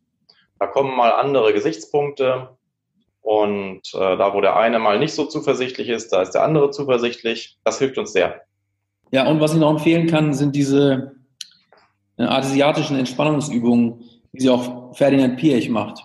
[0.59, 2.57] Da kommen mal andere Gesichtspunkte
[3.21, 6.71] und äh, da, wo der eine mal nicht so zuversichtlich ist, da ist der andere
[6.71, 7.57] zuversichtlich.
[7.63, 8.41] Das hilft uns sehr.
[9.11, 11.17] Ja, und was ich noch empfehlen kann, sind diese
[12.17, 16.03] äh, asiatischen Entspannungsübungen, wie sie auch Ferdinand Piech macht.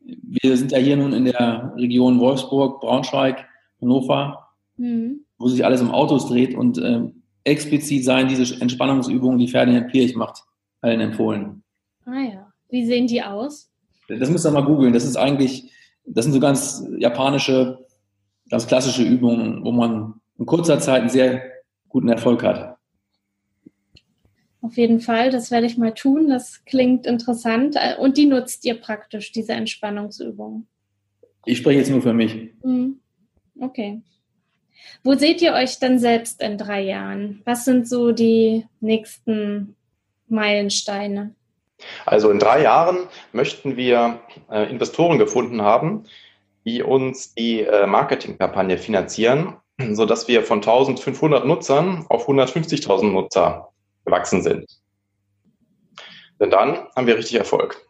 [0.00, 3.46] Wir sind ja hier nun in der Region Wolfsburg, Braunschweig,
[3.80, 5.24] Hannover, mhm.
[5.38, 7.02] Wo sich alles um Autos dreht und äh,
[7.44, 10.42] explizit seien diese Entspannungsübungen, die Ferdinand Piech macht,
[10.80, 11.62] allen empfohlen.
[12.04, 12.52] Ah ja.
[12.70, 13.70] Wie sehen die aus?
[14.08, 14.92] Das müsst ihr mal googeln.
[14.92, 15.70] Das ist eigentlich,
[16.04, 17.86] das sind so ganz japanische,
[18.50, 21.42] ganz klassische Übungen, wo man in kurzer Zeit einen sehr
[21.88, 22.76] guten Erfolg hat.
[24.60, 26.28] Auf jeden Fall, das werde ich mal tun.
[26.28, 27.76] Das klingt interessant.
[28.00, 30.66] Und die nutzt ihr praktisch, diese Entspannungsübungen?
[31.44, 32.52] Ich spreche jetzt nur für mich.
[32.62, 33.00] Hm.
[33.60, 34.02] Okay.
[35.04, 37.42] Wo seht ihr euch dann selbst in drei Jahren?
[37.44, 39.76] Was sind so die nächsten
[40.28, 41.34] Meilensteine?
[42.04, 46.04] Also in drei Jahren möchten wir äh, Investoren gefunden haben,
[46.64, 49.56] die uns die äh, Marketingkampagne finanzieren,
[49.92, 53.72] sodass wir von 1500 Nutzern auf 150.000 Nutzer
[54.04, 54.66] gewachsen sind.
[56.40, 57.84] Denn dann haben wir richtig Erfolg.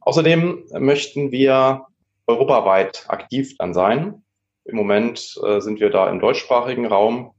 [0.00, 1.86] Außerdem möchten wir
[2.26, 4.23] europaweit aktiv dann sein.
[4.64, 7.32] Im Moment äh, sind wir da im deutschsprachigen Raum.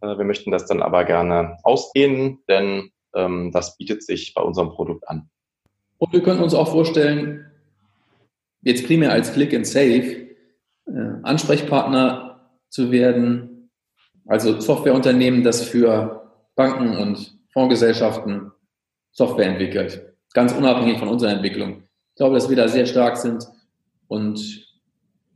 [0.00, 4.70] Äh, wir möchten das dann aber gerne ausdehnen, denn ähm, das bietet sich bei unserem
[4.70, 5.28] Produkt an.
[5.98, 7.50] Und wir können uns auch vorstellen,
[8.62, 10.28] jetzt primär als Click and Save,
[10.86, 13.70] äh, Ansprechpartner zu werden,
[14.26, 18.52] also Softwareunternehmen, das für Banken und Fondsgesellschaften
[19.12, 21.82] Software entwickelt, ganz unabhängig von unserer Entwicklung.
[22.10, 23.46] Ich glaube, dass wir da sehr stark sind
[24.08, 24.66] und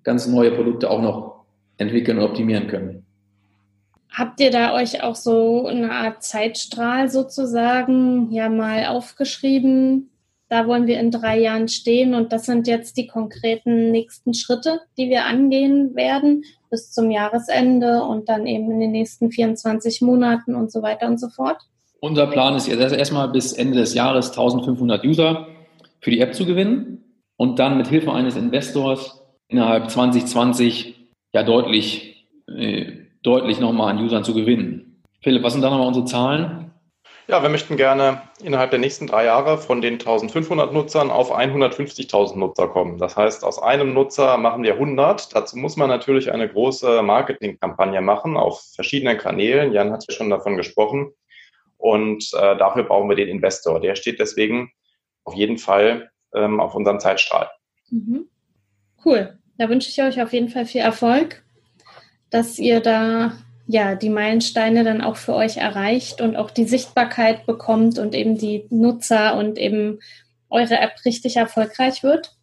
[0.07, 1.45] ganz neue Produkte auch noch
[1.77, 3.05] entwickeln und optimieren können.
[4.11, 10.11] Habt ihr da euch auch so eine Art Zeitstrahl sozusagen ja mal aufgeschrieben?
[10.49, 14.81] Da wollen wir in drei Jahren stehen und das sind jetzt die konkreten nächsten Schritte,
[14.97, 20.55] die wir angehen werden bis zum Jahresende und dann eben in den nächsten 24 Monaten
[20.55, 21.59] und so weiter und so fort.
[21.99, 25.49] Unser Plan ist jetzt erstmal bis Ende des Jahres 1500 User
[26.01, 27.03] für die App zu gewinnen
[27.37, 30.97] und dann mit Hilfe eines Investors innerhalb 2020
[31.33, 35.03] ja deutlich äh, deutlich nochmal an Usern zu gewinnen.
[35.21, 36.71] Philipp, was sind da nochmal unsere Zahlen?
[37.29, 42.39] Ja, wir möchten gerne innerhalb der nächsten drei Jahre von den 1500 Nutzern auf 150.000
[42.39, 42.99] Nutzer kommen.
[42.99, 45.35] Das heißt, aus einem Nutzer machen wir 100.
[45.35, 49.73] Dazu muss man natürlich eine große Marketingkampagne machen auf verschiedenen Kanälen.
[49.73, 51.13] Jan hat ja schon davon gesprochen.
[51.79, 53.81] Und äh, dafür brauchen wir den Investor.
[53.81, 54.71] Der steht deswegen
[55.25, 57.51] auf jeden Fall ähm, auf unserem Zeitstrahl.
[57.91, 58.29] Mhm.
[59.07, 59.39] Cool.
[59.57, 61.43] Da wünsche ich euch auf jeden Fall viel Erfolg
[62.31, 63.33] dass ihr da
[63.67, 68.39] ja die Meilensteine dann auch für euch erreicht und auch die Sichtbarkeit bekommt und eben
[68.39, 70.01] die Nutzer und eben
[70.49, 72.37] eure App richtig erfolgreich wird.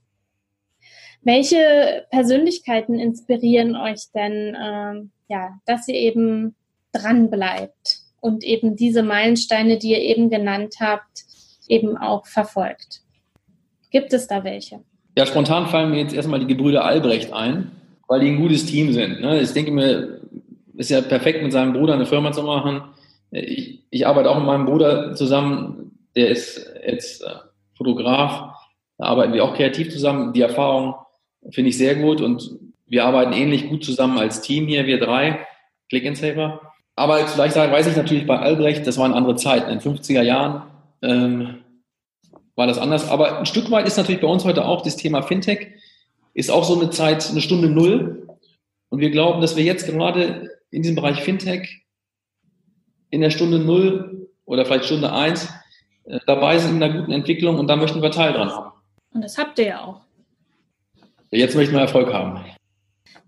[1.22, 6.56] Welche Persönlichkeiten inspirieren euch denn, ähm, ja, dass ihr eben
[6.92, 11.24] dran bleibt und eben diese Meilensteine, die ihr eben genannt habt,
[11.70, 13.02] eben auch verfolgt?
[13.90, 14.82] Gibt es da welche?
[15.16, 17.72] Ja, spontan fallen mir jetzt erstmal die Gebrüder Albrecht ein
[18.08, 19.22] weil die ein gutes Team sind.
[19.22, 19.42] Ne?
[19.42, 20.20] Ich denke mir,
[20.76, 22.82] ist ja perfekt mit seinem Bruder eine Firma zu machen.
[23.32, 27.30] Ich, ich arbeite auch mit meinem Bruder zusammen, der ist jetzt äh,
[27.76, 28.54] Fotograf,
[28.98, 30.34] da arbeiten wir auch kreativ zusammen.
[30.34, 30.96] Die Erfahrung
[31.50, 32.52] finde ich sehr gut und
[32.86, 35.40] wir arbeiten ähnlich gut zusammen als Team hier, wir drei,
[35.90, 36.62] Click and Saver.
[36.96, 39.72] Aber vielleicht weiß ich natürlich bei Albrecht, das waren andere Zeiten.
[39.72, 40.64] In den 50er Jahren
[41.02, 41.63] ähm,
[42.56, 43.10] war das anders.
[43.10, 45.74] Aber ein Stück weit ist natürlich bei uns heute auch das Thema Fintech
[46.34, 48.28] ist auch so eine Zeit, eine Stunde Null.
[48.90, 51.84] Und wir glauben, dass wir jetzt gerade in diesem Bereich Fintech
[53.10, 55.50] in der Stunde Null oder vielleicht Stunde eins
[56.06, 58.72] äh, dabei sind in einer guten Entwicklung und da möchten wir Teil dran haben.
[59.14, 60.02] Und das habt ihr ja auch.
[61.32, 62.44] Jetzt möchten wir Erfolg haben.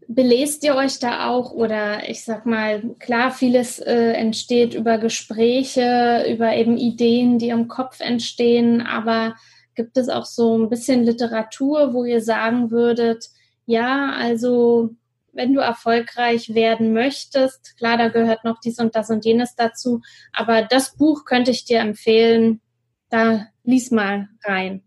[0.08, 6.26] Belest ihr euch da auch oder ich sag mal, klar, vieles äh, entsteht über Gespräche,
[6.30, 9.36] über eben Ideen, die im Kopf entstehen, aber
[9.74, 13.30] gibt es auch so ein bisschen Literatur, wo ihr sagen würdet,
[13.66, 14.92] ja, also
[15.34, 20.02] wenn du erfolgreich werden möchtest, klar, da gehört noch dies und das und jenes dazu,
[20.32, 22.62] aber das Buch könnte ich dir empfehlen,
[23.10, 24.84] da lies mal rein.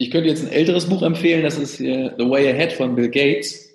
[0.00, 3.10] Ich könnte jetzt ein älteres Buch empfehlen, das ist äh, The Way Ahead von Bill
[3.10, 3.68] Gates.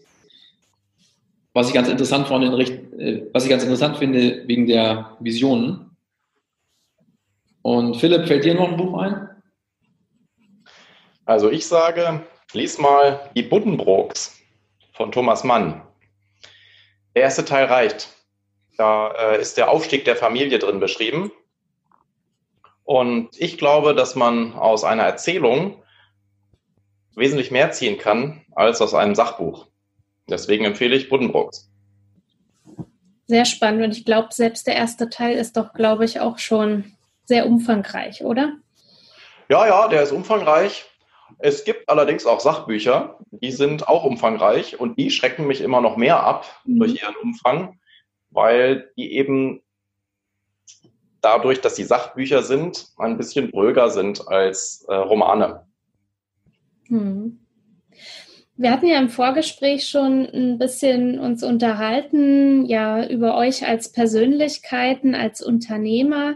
[1.51, 5.91] Was ich ganz interessant fand, äh, was ich ganz interessant finde wegen der Visionen.
[7.61, 9.29] Und Philipp, fällt dir noch ein Buch ein?
[11.25, 12.21] Also ich sage,
[12.53, 14.41] lies mal Die Buddenbrooks
[14.93, 15.81] von Thomas Mann.
[17.15, 18.09] Der erste Teil reicht.
[18.77, 21.33] Da äh, ist der Aufstieg der Familie drin beschrieben.
[22.85, 25.82] Und ich glaube, dass man aus einer Erzählung
[27.15, 29.67] wesentlich mehr ziehen kann als aus einem Sachbuch.
[30.29, 31.69] Deswegen empfehle ich Buddenbrooks.
[33.27, 36.93] Sehr spannend und ich glaube, selbst der erste Teil ist doch, glaube ich, auch schon
[37.25, 38.53] sehr umfangreich, oder?
[39.49, 40.85] Ja, ja, der ist umfangreich.
[41.39, 45.97] Es gibt allerdings auch Sachbücher, die sind auch umfangreich und die schrecken mich immer noch
[45.97, 46.79] mehr ab mhm.
[46.79, 47.79] durch ihren Umfang,
[48.29, 49.61] weil die eben
[51.21, 55.65] dadurch, dass die Sachbücher sind, ein bisschen bröger sind als äh, Romane.
[56.87, 57.39] Hm.
[58.55, 65.15] Wir hatten ja im Vorgespräch schon ein bisschen uns unterhalten, ja, über euch als Persönlichkeiten,
[65.15, 66.35] als Unternehmer.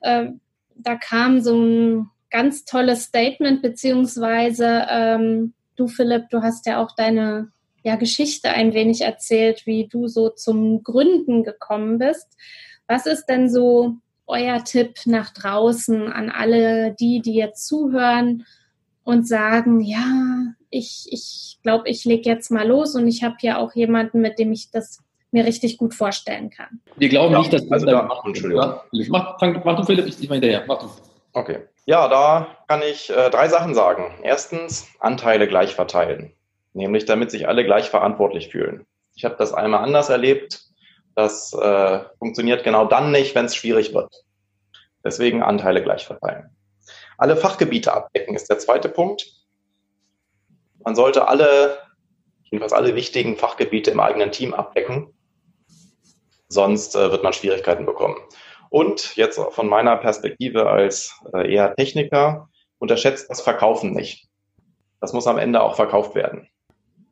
[0.00, 0.26] Äh,
[0.76, 6.94] da kam so ein ganz tolles Statement, beziehungsweise ähm, du, Philipp, du hast ja auch
[6.94, 7.50] deine
[7.82, 12.28] ja, Geschichte ein wenig erzählt, wie du so zum Gründen gekommen bist.
[12.86, 18.46] Was ist denn so euer Tipp nach draußen an alle die, die jetzt zuhören
[19.10, 23.58] und sagen, ja, ich ich, glaube, ich lege jetzt mal los und ich habe ja
[23.58, 25.00] auch jemanden, mit dem ich das
[25.32, 26.80] mir richtig gut vorstellen kann.
[26.96, 28.74] Wir glauben ja, nicht, dass also da, mach, Entschuldigung.
[29.08, 30.64] Mach, fang, mach du Philipp, ich, ich mal hinterher.
[30.66, 30.88] Mach du.
[31.32, 31.58] Okay.
[31.86, 34.14] Ja, da kann ich äh, drei Sachen sagen.
[34.22, 36.32] Erstens, Anteile gleich verteilen,
[36.72, 38.86] nämlich damit sich alle gleich verantwortlich fühlen.
[39.14, 40.62] Ich habe das einmal anders erlebt.
[41.14, 44.12] Das äh, funktioniert genau dann nicht, wenn es schwierig wird.
[45.04, 46.50] Deswegen Anteile gleich verteilen.
[47.20, 49.30] Alle Fachgebiete abdecken ist der zweite Punkt.
[50.82, 51.76] Man sollte alle,
[52.44, 55.12] jedenfalls alle wichtigen Fachgebiete im eigenen Team abdecken.
[56.48, 58.16] Sonst äh, wird man Schwierigkeiten bekommen.
[58.70, 64.26] Und jetzt von meiner Perspektive als äh, eher Techniker, unterschätzt das Verkaufen nicht.
[65.02, 66.48] Das muss am Ende auch verkauft werden.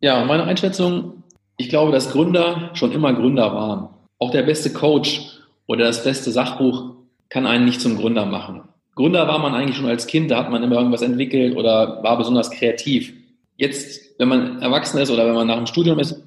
[0.01, 1.23] Ja, meine Einschätzung,
[1.59, 3.91] ich glaube, dass Gründer schon immer Gründer waren.
[4.19, 6.95] Auch der beste Coach oder das beste Sachbuch
[7.29, 8.69] kann einen nicht zum Gründer machen.
[8.99, 12.19] Gründer war man eigentlich schon als Kind, da hat man immer irgendwas entwickelt oder war
[12.19, 13.13] besonders kreativ.
[13.57, 16.21] Jetzt, wenn man erwachsen ist oder wenn man nach dem Studium ist,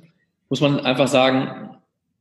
[0.48, 1.76] muss man einfach sagen,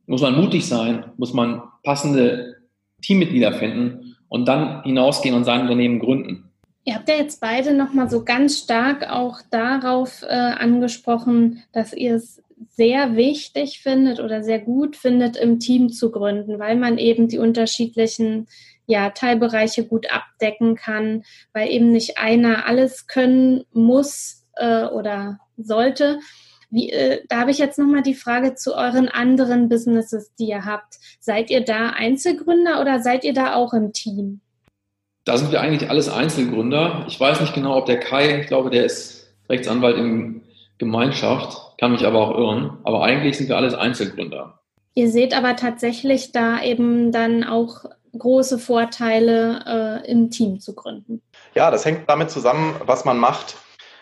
[0.07, 2.57] muss man mutig sein, muss man passende
[3.01, 6.51] Teammitglieder finden und dann hinausgehen und sein Unternehmen gründen.
[6.85, 12.17] Ihr habt ja jetzt beide nochmal so ganz stark auch darauf äh, angesprochen, dass ihr
[12.17, 17.29] es sehr wichtig findet oder sehr gut findet, im Team zu gründen, weil man eben
[17.29, 18.49] die unterschiedlichen
[18.91, 21.23] ja, Teilbereiche gut abdecken kann,
[21.53, 26.19] weil eben nicht einer alles können muss äh, oder sollte.
[26.71, 30.65] Wie, äh, da habe ich jetzt nochmal die Frage zu euren anderen Businesses, die ihr
[30.65, 30.97] habt.
[31.21, 34.41] Seid ihr da Einzelgründer oder seid ihr da auch im Team?
[35.25, 37.05] Da sind wir eigentlich alles Einzelgründer.
[37.09, 40.43] Ich weiß nicht genau, ob der Kai, ich glaube, der ist Rechtsanwalt in
[40.79, 42.79] Gemeinschaft, kann mich aber auch irren.
[42.83, 44.61] Aber eigentlich sind wir alles Einzelgründer.
[44.95, 47.85] Ihr seht aber tatsächlich da eben dann auch
[48.19, 51.23] große Vorteile, äh, im Team zu gründen.
[51.55, 53.57] Ja, das hängt damit zusammen, was man macht.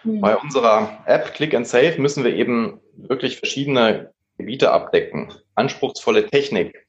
[0.05, 0.21] Mhm.
[0.21, 5.33] Bei unserer App Click and Save müssen wir eben wirklich verschiedene Gebiete abdecken.
[5.55, 6.87] Anspruchsvolle Technik.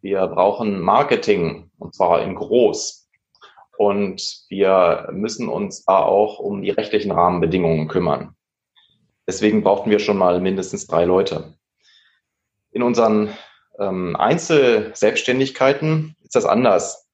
[0.00, 3.08] Wir brauchen Marketing und zwar in groß.
[3.76, 8.36] Und wir müssen uns da auch um die rechtlichen Rahmenbedingungen kümmern.
[9.26, 11.54] Deswegen brauchten wir schon mal mindestens drei Leute.
[12.70, 13.30] In unseren
[13.78, 17.08] ähm, Einzelselbstständigkeiten ist das anders.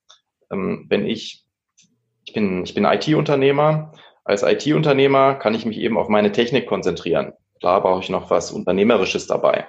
[0.50, 1.44] Ähm, wenn ich,
[2.24, 3.92] ich bin, ich bin IT-Unternehmer.
[4.24, 7.34] Als IT-Unternehmer kann ich mich eben auf meine Technik konzentrieren.
[7.58, 9.68] Klar brauche ich noch was Unternehmerisches dabei.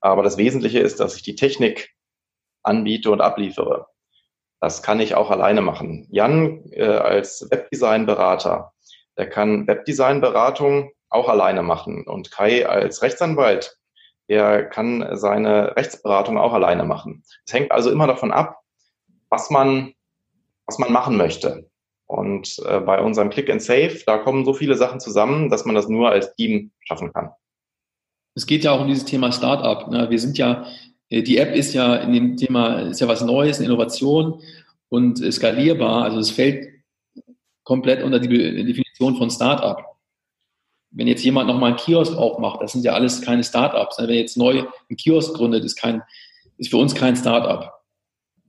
[0.00, 1.94] Aber das Wesentliche ist, dass ich die Technik
[2.64, 3.86] anbiete und abliefere.
[4.60, 6.08] Das kann ich auch alleine machen.
[6.10, 8.72] Jan äh, als Webdesign-Berater,
[9.16, 12.06] der kann Webdesign-Beratung auch alleine machen.
[12.06, 13.78] Und Kai als Rechtsanwalt,
[14.28, 17.22] der kann seine Rechtsberatung auch alleine machen.
[17.46, 18.60] Es hängt also immer davon ab,
[19.30, 19.94] was man,
[20.66, 21.70] was man machen möchte.
[22.06, 25.76] Und äh, bei unserem Click and Save, da kommen so viele Sachen zusammen, dass man
[25.76, 27.30] das nur als Team schaffen kann.
[28.34, 29.88] Es geht ja auch um dieses Thema Startup.
[29.88, 30.10] Ne?
[30.10, 30.66] Wir sind ja,
[31.08, 34.42] äh, die App ist ja in dem Thema, ist ja was Neues, eine Innovation
[34.88, 36.02] und skalierbar.
[36.04, 36.68] Also es fällt
[37.62, 39.84] komplett unter die Definition von Startup.
[40.90, 43.98] Wenn jetzt jemand nochmal einen Kiosk aufmacht, das sind ja alles keine Startups.
[43.98, 46.02] Wenn jetzt neu einen Kiosk gründet, ist, kein,
[46.58, 47.79] ist für uns kein Startup.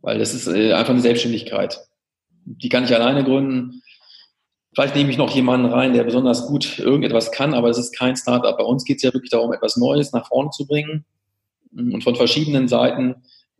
[0.01, 1.79] Weil das ist äh, einfach eine Selbstständigkeit.
[2.45, 3.81] Die kann ich alleine gründen.
[4.73, 8.15] Vielleicht nehme ich noch jemanden rein, der besonders gut irgendetwas kann, aber es ist kein
[8.15, 8.57] Startup.
[8.57, 11.05] Bei uns geht es ja wirklich darum, etwas Neues nach vorne zu bringen
[11.75, 13.15] und von verschiedenen Seiten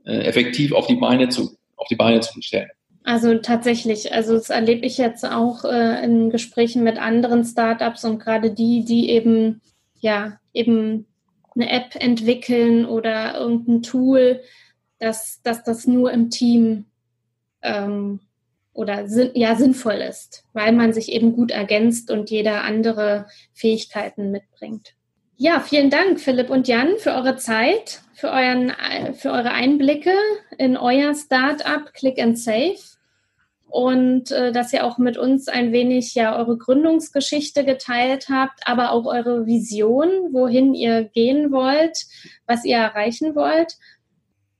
[0.05, 2.69] äh, effektiv auf die Beine zu, auf die Beine zu stellen.
[3.03, 8.19] Also tatsächlich, also das erlebe ich jetzt auch äh, in Gesprächen mit anderen Startups und
[8.19, 9.61] gerade die, die eben
[9.99, 11.07] ja eben
[11.55, 14.41] eine App entwickeln oder irgendein Tool,
[15.01, 16.85] dass, dass das nur im Team
[17.63, 18.19] ähm,
[18.73, 24.93] oder ja sinnvoll ist, weil man sich eben gut ergänzt und jeder andere Fähigkeiten mitbringt.
[25.35, 28.71] Ja, vielen Dank, Philipp und Jan, für eure Zeit, für, euren,
[29.15, 30.13] für eure Einblicke
[30.59, 32.77] in euer Startup Click and Save
[33.71, 38.91] und äh, dass ihr auch mit uns ein wenig ja eure Gründungsgeschichte geteilt habt, aber
[38.91, 41.97] auch eure Vision, wohin ihr gehen wollt,
[42.45, 43.77] was ihr erreichen wollt.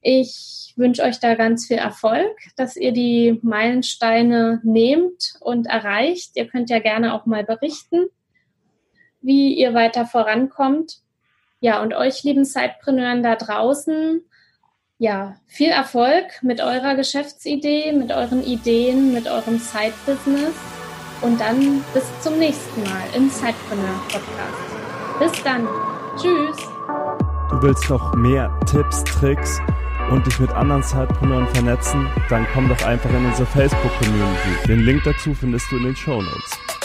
[0.02, 6.32] Ich wünsche euch da ganz viel Erfolg, dass ihr die Meilensteine nehmt und erreicht.
[6.36, 8.08] Ihr könnt ja gerne auch mal berichten
[9.22, 11.02] wie ihr weiter vorankommt.
[11.60, 14.22] Ja, und euch lieben Sidepreneuren da draußen,
[14.97, 20.54] ja, viel Erfolg mit eurer Geschäftsidee, mit euren Ideen, mit eurem Side-Business
[21.22, 25.20] und dann bis zum nächsten Mal im Sidepreneur Podcast.
[25.20, 25.68] Bis dann.
[26.18, 26.58] Tschüss.
[27.49, 29.60] Du willst noch mehr Tipps, Tricks
[30.12, 32.07] und dich mit anderen Sidepreneuren vernetzen?
[32.30, 34.68] Dann komm doch einfach in unsere Facebook-Community.
[34.68, 36.80] Den Link dazu findest du in den Show Notes.